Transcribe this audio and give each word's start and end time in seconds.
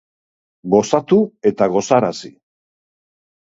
Gozatu 0.73 1.19
eta 1.51 1.69
gozarazi 1.75 2.35